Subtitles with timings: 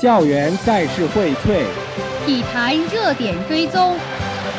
[0.00, 1.64] 校园赛事荟萃，
[2.24, 3.96] 体坛热点追踪，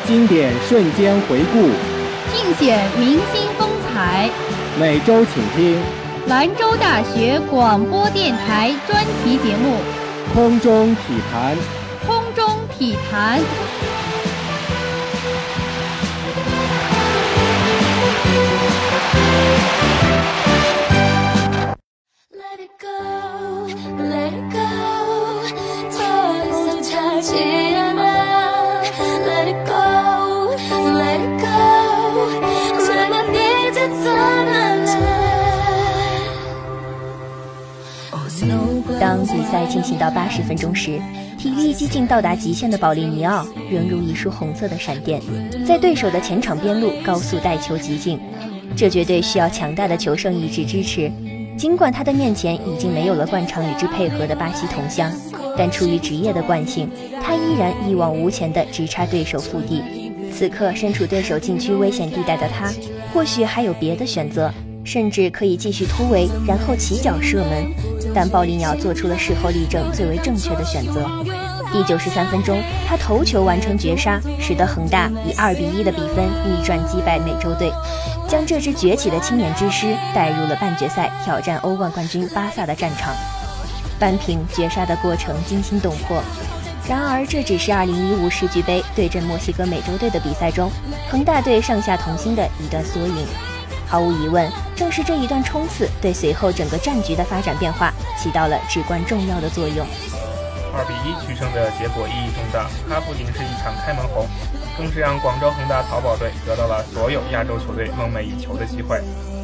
[0.06, 1.62] 经典瞬间回顾，
[2.30, 4.28] 尽显明星风采。
[4.78, 5.80] 每周请听
[6.26, 9.76] 兰州大学广播电台专题节目
[10.34, 11.56] 《空中体坛》。
[12.06, 13.40] 空中体坛。
[39.32, 41.00] 比赛进行到八十分钟时，
[41.38, 45.20] 体力几近到达极限的保利尼奥仍如一束红色的闪电，
[45.66, 48.18] 在对手的前场边路高速带球急进。
[48.76, 51.10] 这绝对需要强大的求胜意志支持。
[51.56, 55.12] 尽管他的面前已经没有了惯常与之配合的巴西同乡，
[55.58, 56.88] 但出于职业的惯性，
[57.22, 59.82] 他依然一往无前地直插对手腹地。
[60.32, 62.72] 此刻身处对手禁区危险地带的他，
[63.12, 64.50] 或许还有别的选择，
[64.84, 67.99] 甚至可以继续突围，然后起脚射门。
[68.14, 71.08] 但鲍利鸟做出了事后立正最为正确的选择。
[71.72, 77.72] 第九十三分钟，他头球完成绝杀，使得恒大以二比一的比分逆转击败美洲队。
[78.28, 83.14] 将这支崛起的青年之师带入了半决赛，挑战欧冠冠军巴萨的战场。
[84.00, 86.22] 扳平绝杀的过程惊心动魄。
[86.88, 90.68] 然而，这只是2015世俱杯对阵墨西哥美洲队的比赛中，
[91.08, 93.49] 恒大队上下同心的一段缩影。
[93.90, 99.84] 毫无疑问，正是这一段冲刺，对随后整个战局的发展变化起到了至关重要的作用。
[100.72, 104.28] 二比一取胜的结果意义重大，它不仅是一场开门红。
[104.78, 109.02] 更是让广州恒大淘宝队得到了所有亚洲球队梦寐以求的机会，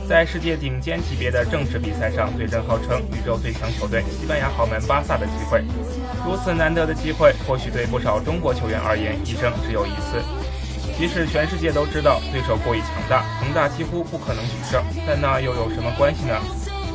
[0.09, 5.61] 在世界顶尖级别的正式比赛上对阵号称宇宙最强球队西班牙豪门巴萨的机会。
[6.25, 10.23] 如此难得的机会，或许对不少中国球员而言，一生只有一次。
[10.99, 16.35] 即使全世界都知道对手过于强大，恒大几乎不可能取胜，但那又有什么关系呢？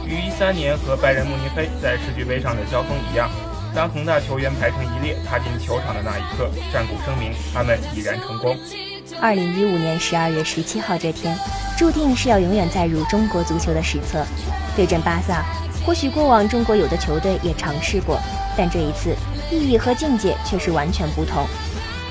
[0.07, 3.29] 与一三年和拜仁慕尼黑在世俱杯上的交锋一样。
[3.73, 8.57] 当恒大球员排成一列踏进球场的那一刻，战鼓声鸣，他们已然成功。
[9.21, 11.37] 二零一五年十二月十七号这天，
[11.77, 14.25] 注定是要永远载入中国足球的史册。
[14.75, 15.45] 对阵巴萨，
[15.85, 18.19] 或许过往中国有的球队也尝试过，
[18.57, 19.15] 但这一次
[19.51, 21.45] 意义和境界却是完全不同。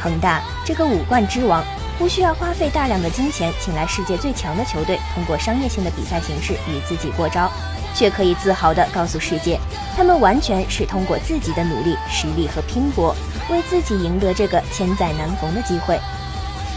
[0.01, 1.63] 恒大这个五冠之王，
[2.01, 7.53] 不需要花费大量的金钱请来世界最强的球队，通过商业性的比赛形式与自己过招。
[7.93, 9.59] 却可以自豪地告诉世界，
[9.97, 13.15] 他们完全是通过自己的努力、实力和拼搏，
[13.51, 15.99] 为自己赢得这个千载难逢的机会。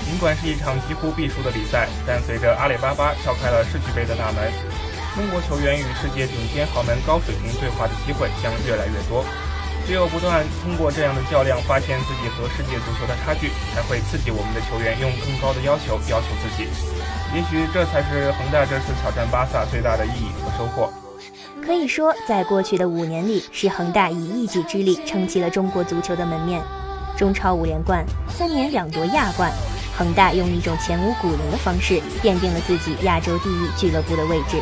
[0.04, 4.52] 尽管是一场几乎必输的比赛，但随着阿里巴巴敲开了世俱杯的大门，
[5.16, 9.24] 中国球员与世界顶尖豪门高水平对话的机会将越来越多。
[9.86, 16.68] 只有不断通过这样的较量，发现自己和世界足球的差距，才会刺激我们的球员用更高的要求要求自己。
[17.36, 20.92] 也许这才是恒大这次挑战巴萨最大的意义和收获。
[21.66, 26.62] 可以说，在过去的五年里，是恒大以一己之力撑起了中国足球的门面。
[27.18, 29.52] 中超五连冠，三年两夺亚冠，
[29.98, 34.58] 恒大用一种前无古人的方式奠定了自己亚洲第一俱乐部的位置，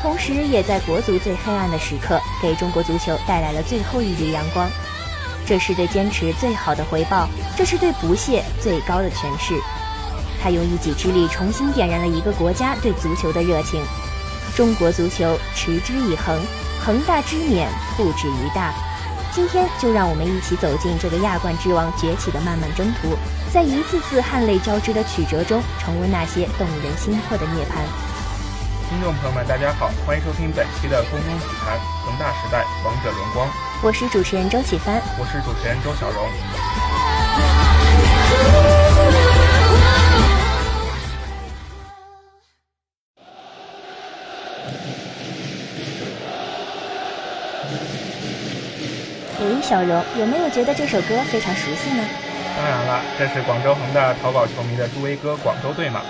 [0.00, 4.68] 同时也在国足最黑暗的时刻，给中国足球带来了最后一缕阳光。
[5.44, 9.54] 这是对坚持最好的回报，这是对不懈最高的诠释。
[10.40, 13.82] 他用一己之力重新点燃了一个国家对足球的热情。
[14.54, 16.40] 中国足球持之以恒，
[16.84, 18.72] 恒大之冕不止于大。
[19.32, 23.16] 今天就让我们一起走进这个亚冠之王崛起的漫漫征途，
[23.52, 27.82] 在一次次汗泪交织的曲折中，重温那些动人心魄的涅槃。
[28.88, 31.76] 听众朋友们，大家好，欢迎收听本期的《空中体坛》，
[32.06, 33.46] 恒大时代，王者荣光。
[33.82, 36.26] 我是主持人周启帆，我是主持人周小荣。
[49.62, 52.02] 小荣有没有觉得这首歌非常熟悉呢？
[52.56, 56.00] 当然了，这是广州恒大淘宝球迷的助威歌《广州队》嘛。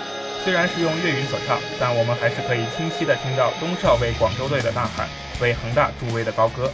[0.43, 5.07] 虽然是用粤语所唱，但我们还是可以清晰地听到东少为广州队的呐喊，
[5.41, 6.71] 为恒大助威的高歌。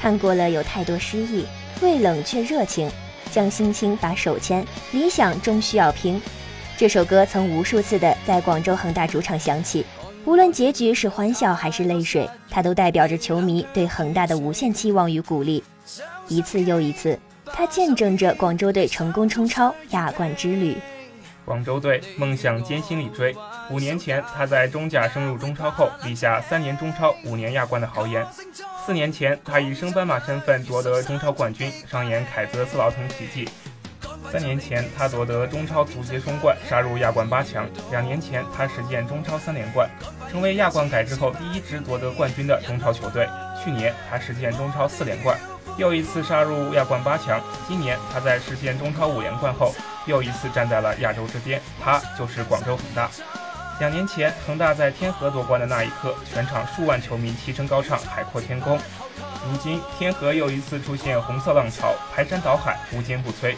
[0.00, 1.46] 看过了有太多诗意，
[1.80, 2.90] 未冷却热情，
[3.30, 6.20] 将心情把手牵，理想终需要拼。
[6.76, 9.86] 这首歌曾无数次的在广州恒大主场响起，
[10.24, 15.62] 无论结局是欢笑还是泪水，它都代表着球迷对恒大的无限期望与鼓励。
[16.28, 20.76] 一次又一次，它见证着广州队成功冲超亚冠之旅。
[21.46, 23.34] 广州队梦想艰辛里追。
[23.70, 28.26] 五年前，他在中甲升入中超后，立下三年中超、五年亚冠的豪言。
[28.84, 33.48] 四年前，他以升班马身份夺得中超冠军，上演凯泽斯劳滕奇迹。
[34.32, 37.64] 三年前，他夺得中超足协双冠，杀入亚冠八强。
[37.92, 39.88] 两年前，他实现中超三连冠，
[40.28, 43.28] 成为亚冠改制后第一支夺得冠军的中超球队。
[43.62, 45.38] 去年，他实现中超四连冠，
[45.76, 47.40] 又一次杀入亚冠八强。
[47.68, 49.74] 今年，他在实现中超五连冠后，
[50.06, 51.60] 又一次站在了亚洲之巅。
[51.82, 53.10] 他就是广州恒大。
[53.78, 58.78] 两年前，恒大在天河夺冠的那一刻，全场数万球迷齐声高唱《海阔天空》。
[59.48, 63.54] 如今，天河又一次出现红色浪潮，排山倒海，无坚不摧。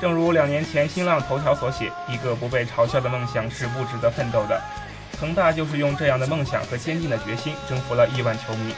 [0.00, 4.58] 正如两年前新浪头条所写：“一个不被嘲笑的梦想是不值得奋斗的。”
[5.20, 8.74] 恒大就是用这样的梦想和坚定的决心征服了亿万球迷。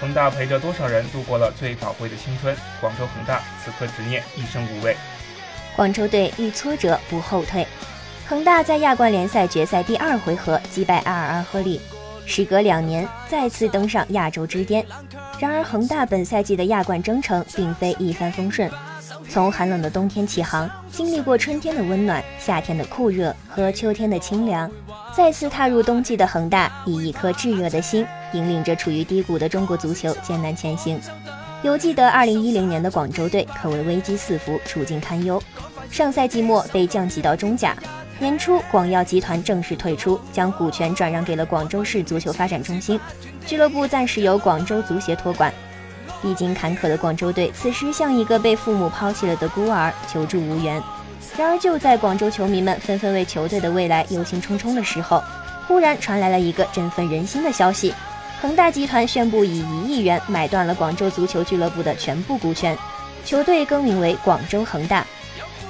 [0.00, 2.56] 恒大陪着多少人度过了最宝贵的青春？
[2.80, 4.96] 广州恒大此刻执念一生无畏。
[5.74, 7.66] 广州队遇挫折不后退。
[8.26, 11.80] 恒大在亚冠联赛决赛第二回合击败阿尔阿赫利，
[12.26, 14.84] 时隔两年再次登上亚洲之巅。
[15.40, 18.70] 然而，恒大本赛季的亚冠征程并非一帆风顺。
[19.28, 24.70] 从寒冷的冬天起航，经历过春天的温暖、夏天的酷热和秋天的清凉，
[25.16, 31.00] 再次踏入冬季的恒大，以一颗炙热的心，引领着处于低谷的中国足球艰难前行。
[31.62, 35.42] 犹记得2010年的广州队可谓危机四伏，处境堪忧。
[35.90, 37.76] 上赛季末被降级到中甲，
[38.18, 43.00] 年初广药集团正式退出，将股权转让给了广州市足球发展中心，
[43.46, 45.52] 俱乐部暂时由广州足协托管。
[46.22, 50.82] 历经坎坷的广州队，此时像一个被父母抛弃了的孤儿，求助无援。
[51.36, 55.22] 然而，就在广州球迷们纷纷为球队的未来忧心忡忡的时候，
[55.66, 57.94] 忽然传来了一个振奋人心的消息：
[58.40, 62.78] 恒大集团宣布以一亿元买断了广州足球俱乐部的全部股权，
[63.24, 65.04] 球队更名为广州恒大。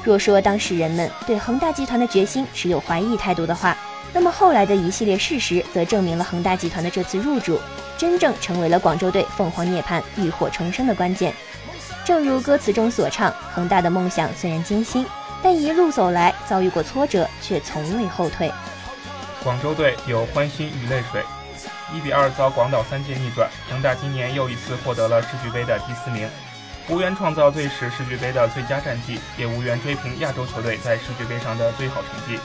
[0.04, 3.74] 若说当时人们对恒大集团的决心持有怀疑态度的话，
[4.12, 7.58] 那么后来的一系列事实则证明了恒大集团的这次入主。
[7.96, 11.32] 真正成为了广州队凤凰涅槃、浴火重生的关键。
[12.04, 15.04] 正如歌词中所唱：“恒大的梦想虽然艰辛，
[15.42, 18.52] 但一路走来遭遇过挫折，却从未后退。”
[19.42, 21.22] 广州队有欢欣与泪水，
[21.94, 26.28] 一比二遭广岛三届逆转，恒大今年又一次获得了世俱杯的第四名，
[26.88, 32.38] 无缘创造队史世俱杯的最佳战绩，也无缘追平亚洲球队在世俱杯上的最好成绩。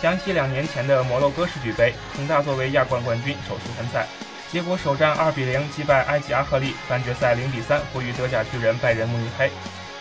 [0.00, 4.06] 想起两年前的摩洛哥世俱杯，恒大作为亚冠冠军首次参赛。
[4.52, 9.50] 结果首战二比零击败埃及阿赫利，半决赛零比三负于德甲巨人拜仁慕尼黑。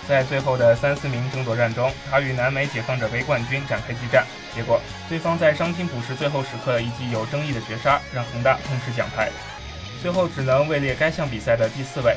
[0.08, 4.24] 在最后的三四名争夺战中，他与南美解放者杯冠军展开激战，
[4.54, 4.80] 结果
[5.10, 9.30] 对方在伤停补时最后时刻一记有争议的绝杀，让恒大痛失奖牌，
[10.02, 12.16] 最后只能位列该项比赛的第四位。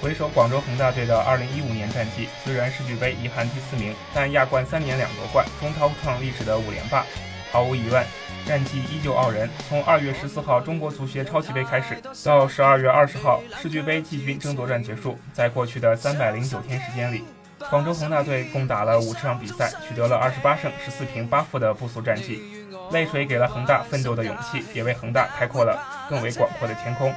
[0.00, 7.06] 回首广州恒大队的2015年战绩，虽然世俱杯遗憾第四名，但亚冠三年两夺冠，中超创历史的五连霸，
[7.50, 8.04] 毫无疑问。
[8.46, 9.48] 战绩依旧傲人。
[9.68, 17.24] 从二月十四号中国足协超级杯开始，到十二月二十号世俱杯季军争夺战结束，在过去的三百零九天时间里，
[17.70, 22.42] 广州恒大队共打了五十场比赛，取得了二十八胜十四平八负的不俗战绩。
[22.90, 25.80] 泪水给了恒大奋斗的勇气，也为恒大开阔了
[26.10, 27.14] 更为广阔的天空。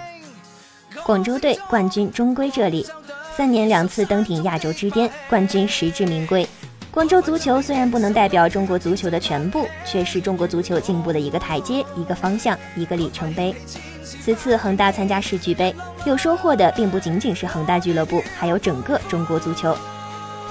[1.04, 2.88] 广州队冠军终归这里，
[3.36, 6.48] 三年两次登顶亚洲之巅，冠军实至名归。
[6.96, 13.54] 广州足球虽然不能代表中国足球的全部，却是中国足球进步的一个台阶、一个方向、一个里程碑。
[14.02, 15.76] 此次恒大参加世俱杯，
[16.06, 19.78] 有收获的并不仅仅是恒大俱乐部，还有整个中国足球。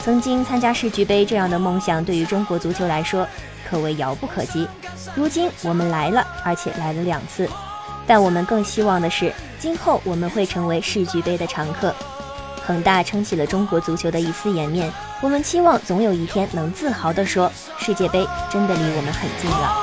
[0.02, 3.26] 曾经参加世俱杯这样的梦想，对于中国足球来说
[3.66, 4.68] 可谓遥不可及。
[5.14, 7.48] 如今我们来了，而且来了两次。
[8.06, 11.94] 但我们更希望的是，今后我们会成为世俱杯的常客。
[12.66, 14.90] 恒大撑起了中国足球的一丝颜面，
[15.24, 19.74] 我们期望总有一天能自豪地说，世界杯真的离我们很近了。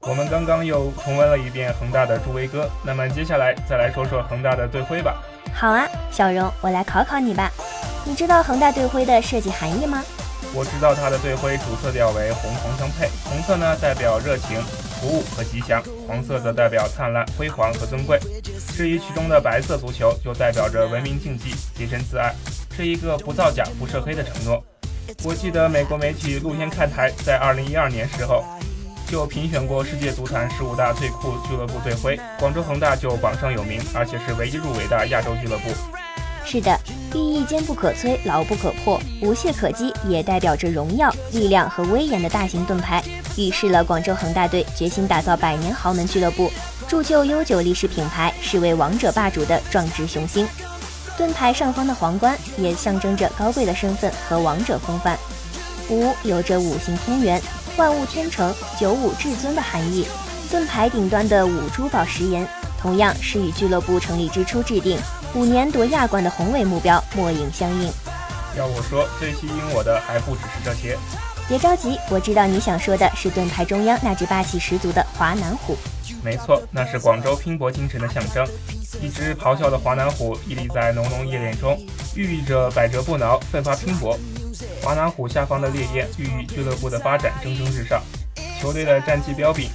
[0.00, 5.22] 我们刚刚又重温了一遍恒大的助威歌，那么接下来再来说说恒大的队徽吧。
[5.52, 7.52] 好啊，小荣，我来考考你吧，
[8.02, 10.02] 你知道恒大队徽的设计含义吗？
[10.54, 14.56] 我知道它的队徽主色调为红黄相配，红色呢代表热情、
[15.00, 18.18] 服务和吉祥，黄色则代表灿烂、辉煌和尊贵。
[18.76, 22.34] 至于其中的白色足球，就代表着文明竞技、洁身自爱，
[22.76, 24.62] 是一个不造假、不涉黑的承诺。
[25.24, 28.44] 我记得美国媒体露天看台在2012年时候
[29.10, 35.70] 就评选过世界足坛十五大最酷俱乐部队徽，广州恒大就榜上有名，而且是唯一入围的亚洲俱乐部。
[36.44, 36.78] 是的，
[37.14, 43.02] 寓意坚不可摧，牢不可破，无懈可击，也代表着荣耀、力量和威严的大型盾牌，
[43.38, 46.50] 预示了广州恒大队决心打造百年豪门俱乐部，
[46.88, 50.46] 铸就悠久历史品牌，是为王者霸主的壮志雄心。
[51.16, 55.16] 盾牌上方的皇冠也象征着高贵的身份和王者风范。
[55.88, 57.40] 五有着五星天元，
[57.76, 60.06] 万物天成、九五至尊的含义。
[60.50, 62.46] 盾牌顶端的五珠宝石岩，
[62.80, 64.98] 同样是与俱乐部成立之初制定
[65.34, 67.92] 五年夺亚冠的宏伟目标莫影相应。
[68.56, 70.98] 要我说，最吸引我的还不只是这些。
[71.48, 75.74] 别着急，我知道你想说的是盾牌中央那只霸气十足的华南虎。
[76.22, 78.46] 没错，那是广州拼搏精神的象征。
[79.00, 81.80] 一只咆哮的华南虎屹立在浓浓夜练中，
[82.14, 84.18] 寓意着百折不挠、奋发拼搏。
[84.82, 88.02] 华南虎下方的烈焰寓意俱乐部的发展蒸蒸日上。
[88.60, 89.70] 球队的战绩彪炳。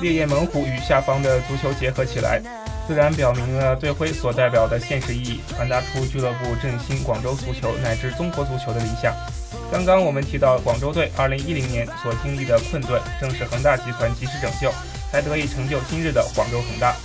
[0.00, 2.40] 烈焰猛虎与下方的足球结合起来，
[2.86, 9.12] 自然表明了队徽所代表的现实意义，传达出俱乐部振兴广州足球乃至中国足球的理想。
[9.70, 14.72] 刚刚我们提到广州队2010年所经历的困顿，正是恒大集团及时拯救，
[15.12, 16.96] 才得以成就今日的广州恒大。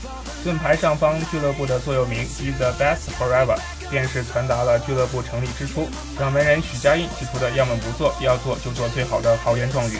[0.45, 3.57] 盾牌上方俱乐部的座右铭 “Be the best forever”，
[3.89, 9.97] 便是传达了俱乐部成立之初掌门人许家印提出的“要么不做，要做就做最好的”豪言壮语。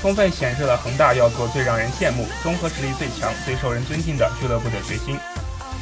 [0.00, 5.18] 充分显示了恒大要做最让人羡慕、综合实力最强、最受人尊敬的俱乐部的决心。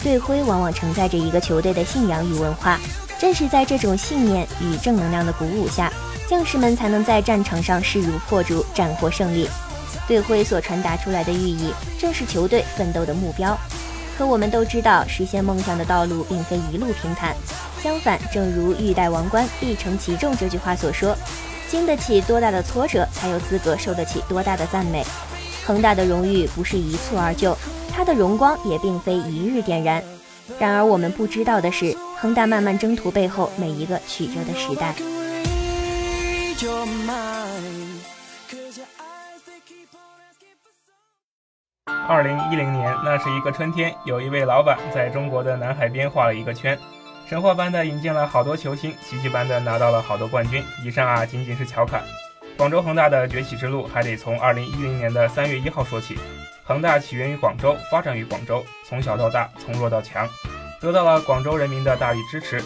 [0.03, 2.79] 队徽往往承载着一个球队的信仰与文化，
[3.21, 5.93] 正是在这种信念与正能量的鼓舞下，
[6.33, 9.47] 将士们才能在战场上势如破竹，斩获胜利。
[10.09, 13.55] 队徽所传达出来的寓意，正是球队奋斗的目标。
[14.17, 17.37] 可我们都知道，实现梦想的道路并非一路平坦，
[17.83, 21.15] 相反，正如“欲戴王冠，必承其重”这句话所说。
[21.69, 25.05] 经得起多大的挫折，才有资格受得起多大的赞美。
[25.67, 27.55] 恒大的荣誉不是一蹴而就，
[27.95, 30.03] 它的荣光也并非一日点燃。
[30.59, 34.95] 然而我们不知道的是，恒大慢慢征途背后每一个曲折的时代。
[36.62, 37.99] Your mind
[42.09, 46.78] 二零一零年，那是一个春天，有一位老板在中国的南海边画了一个圈。
[47.26, 50.62] 神话般的引进了好多球星，奇迹般的拿到了好多冠军。
[50.85, 52.04] 以上啊仅仅是调侃。
[52.57, 56.16] 广州恒大的崛起之路还得从二零一零年的三月一号说起。
[56.64, 60.28] 恒大起源于广州，发展于广州，从小到大，从弱到强，
[60.81, 62.62] 得到了广州人民的大力支持。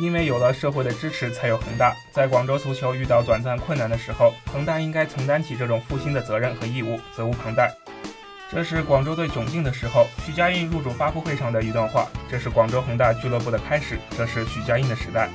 [0.00, 1.94] 因为有了社会的支持，才有恒大。
[2.10, 7.70] 在广州足球遇到短暂困难的时候，恒大应该承担起这种复兴的责任和义务，责无旁贷。
[8.50, 12.08] 这是广州队窘境的时候，许家印入主发布会上的一段话。
[12.30, 15.28] 这是广州恒大俱乐部的开始，这是许家印的时代。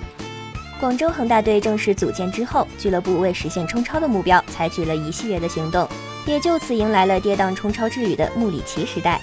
[0.79, 5.87] 广州恒大队正式组建之后，俱乐部为实现冲超的目标，采取了一系列的行动，
[6.25, 9.21] 也就此迎来了跌宕冲超之旅的穆里奇时代。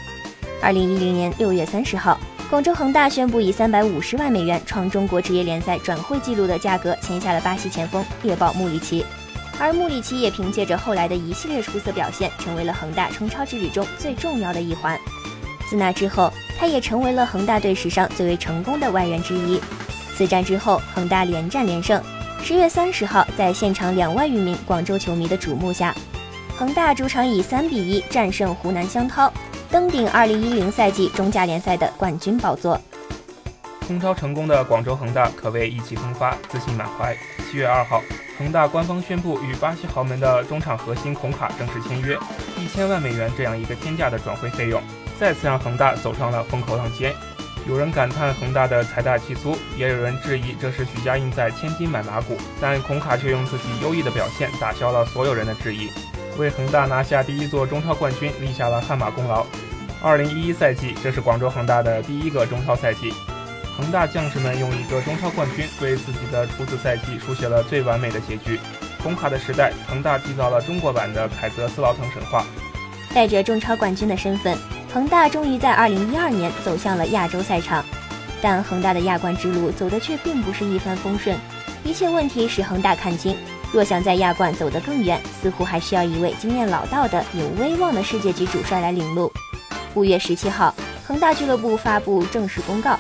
[0.63, 2.19] 二零一零年六月三十号，
[2.53, 9.03] 广州恒大宣布以三百五十万美元创中国职业联赛转会纪录的价格签下了巴西前锋猎豹穆里奇。
[9.59, 15.01] 而穆里奇也凭借着后来的一系列出色表现，成为了恒大冲超之旅中最重要的一环。
[15.67, 19.59] 自那之后，他也成为了恒大队史上最为成功的外援之一。
[20.15, 22.03] 此战之后，恒大连战连胜。
[22.43, 25.95] 十月三十号，在现场两万余名广州球迷的瞩目下，
[26.59, 29.33] 恒大主场以三比一战胜湖南湘涛，
[29.73, 32.79] 登顶二零一零赛季中甲联赛的冠军宝座。
[33.87, 37.17] 冲超成功的广州恒大可谓意气风发、自信满怀。
[37.51, 38.03] 七月二号。
[38.39, 42.19] 恒大官方宣布与巴西豪门的中场核心孔卡正式签约，
[42.59, 44.83] 一千万美元这样一个天价的转会费用，
[45.19, 47.15] 再次让恒大走上了风口浪尖。
[47.69, 55.89] 有人感叹恒大的财大气粗，也有人质疑这是许家印在千金买马骨，但孔卡却用自己优异的表现打消了所有人的质疑，
[56.39, 59.47] 为恒大拿下第一座中超冠军立下了汗马功劳。
[60.03, 63.13] 二零一一赛季，这是广州恒大的第一个中超赛季。
[63.77, 68.59] 恒大将士们用一个中超冠军为自己的初次赛季书写了最完美的结局。
[69.03, 72.45] 孔卡的时代，恒大缔造了中国版的凯泽斯劳滕神话。
[73.15, 74.57] 带着中超冠军的身份，
[74.93, 77.85] 恒大终于在2012年走向了亚洲赛场。
[78.41, 81.39] 但恒大的亚冠之路走的却并不是一帆风顺，
[81.85, 83.37] 一切问题使恒大看清，
[83.73, 89.33] 若想在亚冠走得更远，似乎还需要一位经验老道的有威望的世界级主帅来领路。
[89.95, 90.75] 五月十七号，
[91.07, 92.99] 恒大俱乐部发布正式公告。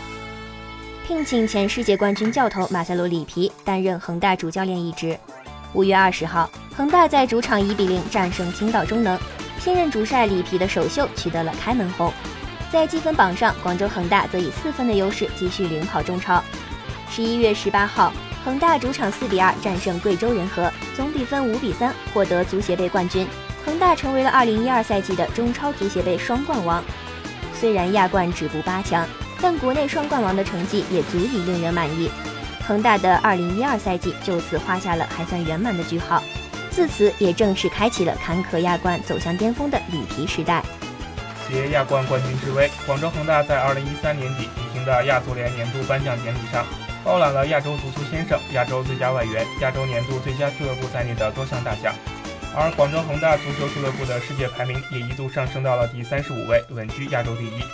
[1.06, 5.18] 聘请前世界冠军教头马塞洛·里皮担任恒大主教练一职。
[5.74, 9.18] 五月二十号，恒大在主场一比零战胜青岛中能，
[9.58, 12.10] 新任主帅里皮的首秀取得了开门红。
[12.70, 16.42] 在积分榜上，广州恒大则以四分的优势继续领跑中超。
[17.10, 18.10] 十一月十八号，
[18.44, 23.26] 恒大主场四比二战胜贵州人和，总比分五比三获得足协杯冠军。
[23.64, 26.82] 恒大成为了二零一二赛季的中超足协杯双冠王。
[27.54, 29.06] 虽然亚冠止步八强。
[29.44, 32.08] 但国内双冠王的成绩也足以令人满意，
[32.64, 36.22] 恒大的2012赛季就此画下了还算圆满的句号，
[36.70, 40.62] 自此也正式开启了坎坷亚冠走向巅峰的里皮时代。
[41.48, 46.64] 携亚冠冠军之威，广州恒大在2013年底举行的亚足联年度颁奖典礼上，
[47.04, 51.94] 包揽了亚洲足球先生、亚洲最佳外援、亚洲年度最佳俱乐部在内的多项大奖。
[52.54, 57.64] 而广州恒大足球俱乐部的世界排名也一度上升到了第三十五位，稳居亚洲第一，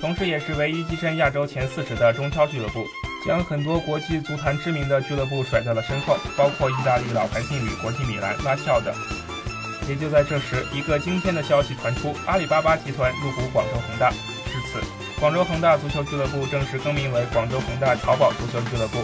[0.00, 2.86] 同时也是唯一跻身亚洲前四十的中超俱乐部，
[3.26, 8.94] 将很多国际足坛知名的俱乐部甩在了身后，包括意大利老牌劲旅国际米兰、拉齐奥等。
[9.88, 14.10] 也就在这时，一个惊天的消息传出：阿里巴巴集团入股广州恒大。
[14.10, 14.80] 至此，
[15.20, 18.98] 广州恒大足球俱乐部正式更名为广州恒大淘宝足球俱乐部。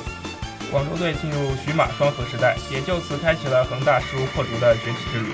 [0.71, 5.33] 广州队进入徐马双核时代，也就此开启了恒大势如破竹的崛起之旅。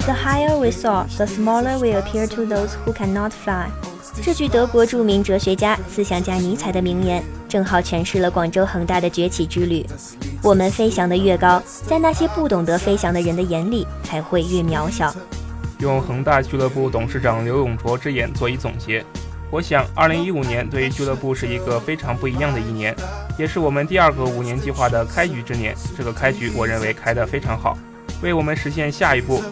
[0.00, 3.70] The higher we soar, the smaller we appear to those who cannot fly。
[4.22, 9.84] 这句德国著名哲学家、思想家尼采的名言，正好诠释了广州恒大的崛起之旅。
[10.40, 15.12] 我们飞翔的越高，在那些不懂得飞翔的人的眼里，才会越渺小。
[15.80, 19.04] 用恒大俱乐部董事长刘永卓之言做一总结，
[19.50, 22.94] 我想，二零一五年对于俱乐部是一个非常不一样的一年，
[23.36, 25.74] 也是我们第二个五年计划的开局之年。
[25.98, 27.76] 这个开局，我认为开得非常好。
[28.22, 29.42] 为我们实现下一步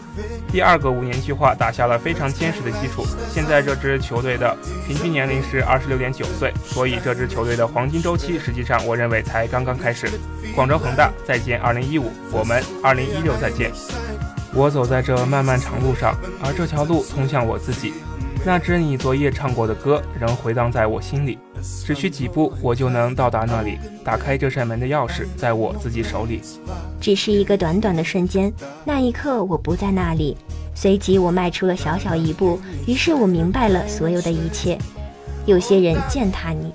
[0.51, 3.05] 第二个五年计划打下了非常坚实的基础。
[3.31, 4.55] 现在这支球队的
[4.87, 10.07] 平均年龄是二十六点九岁，所以这支球队的黄金周期实际上我认为才刚刚开始。
[10.55, 13.71] 广州恒大再见，二零一五，我们二零一六再见。
[14.53, 17.93] 我走在这漫漫长路上，而这条路通向我自己。
[18.43, 21.37] 那支你昨夜唱过的歌仍回荡在我心里，
[21.85, 23.77] 只需几步，我就能到达那里。
[24.03, 26.41] 打开这扇门的钥匙在我自己手里。
[26.99, 28.51] 只是一个短短的瞬间，
[28.85, 30.35] 那一刻我不在那里。
[30.75, 34.77] 随即我迈出了小小一步，于是我明白了所有的一切。
[35.45, 36.71] 有些人践踏你，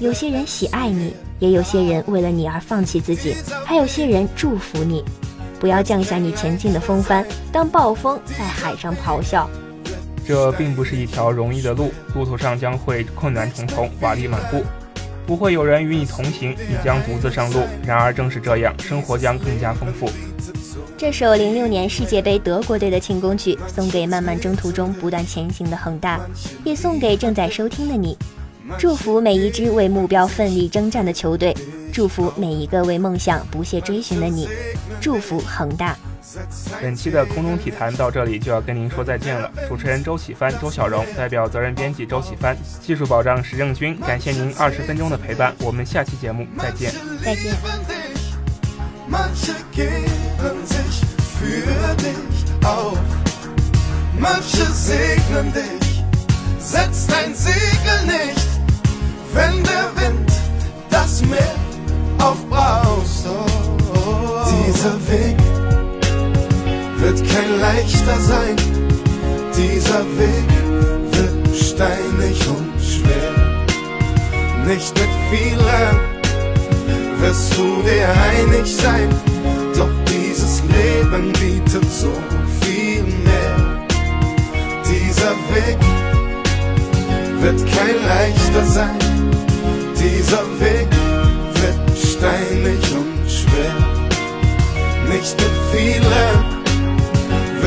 [0.00, 5.02] 有些人喜爱你，也有些人为了你而放弃自己，还有些人祝福你。
[5.58, 9.48] 不要降下你前进的风帆，当暴风在海上咆哮。
[10.26, 14.64] 这并不是一条容易的路，路途上将会困难重重，瓦砾满布，
[15.24, 17.60] 不会有人与你同行，你将独自上路。
[17.86, 20.10] 然而正是这样，生活将更加丰富。
[20.98, 26.20] 这首零六年世界杯德国队的庆功曲，送给漫漫征途中不断前行的恒大，
[26.64, 28.18] 也送给正在收听的你。
[28.76, 31.54] 祝福每一支为目标奋力征战的球队，
[31.92, 34.48] 祝福每一个为梦想不懈追寻的你，
[35.00, 35.96] 祝福恒大。
[36.80, 39.50] 本期的空中体坛到这里就要跟您说再见了。
[39.68, 45.54] 主持人周启帆、周小荣，代表责任编辑周启帆，技术保障石正军，感谢您二十分钟的陪伴。
[45.60, 46.92] 我们下期节目再见。
[47.22, 47.54] 再见。
[65.06, 65.45] wird kein
[67.66, 68.56] leichter sein.
[69.56, 70.50] Dieser Weg
[71.16, 73.34] wird steinig und schwer.
[74.66, 75.96] Nicht mit vielen
[77.20, 79.08] wirst du dir einig sein.
[79.76, 82.12] Doch dieses Leben bietet so
[82.60, 83.58] viel mehr.
[84.92, 85.80] Dieser Weg
[87.40, 88.98] wird kein leichter sein.
[90.04, 90.90] Dieser Weg
[91.60, 93.76] wird steinig und schwer.
[95.08, 96.55] Nicht mit vielen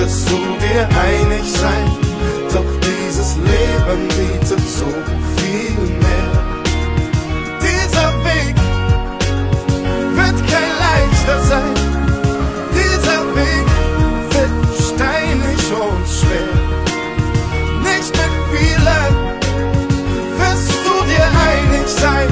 [0.10, 1.91] wirst du dir einig sein.
[2.52, 4.89] Doch dieses Leben bietet so
[5.38, 6.32] viel mehr.
[7.62, 8.56] Dieser Weg
[10.17, 11.74] wird kein leichter sein.
[12.74, 13.67] Dieser Weg
[14.34, 14.56] wird
[14.89, 16.56] steinig und schwer.
[17.84, 19.13] Nicht mit vielen
[20.39, 22.30] wirst du dir einig sein.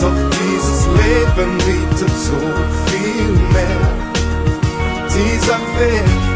[0.00, 2.40] Doch dieses Leben bietet so
[2.86, 3.88] viel mehr.
[5.08, 6.35] Dieser Weg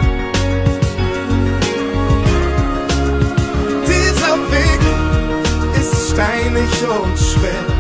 [6.88, 7.79] und schwer.